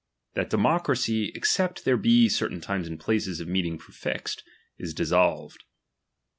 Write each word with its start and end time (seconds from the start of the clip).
That 0.33 0.49
democracy, 0.49 1.25
escept 1.35 1.85
there^^ 1.85 2.01
bo 2.01 2.27
certain 2.27 2.59
times 2.59 2.87
and 2.87 2.99
places 2.99 3.39
of 3.39 3.47
meeting 3.47 3.77
prefixed, 3.77 4.41
is 4.79 4.95
dissolved— 4.95 5.61
6. 5.61 5.63